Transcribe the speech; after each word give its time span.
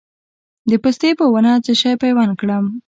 د 0.69 0.71
پستې 0.83 1.09
په 1.19 1.25
ونه 1.33 1.51
څه 1.65 1.71
شی 1.81 1.93
پیوند 2.01 2.31
کړم؟ 2.39 2.65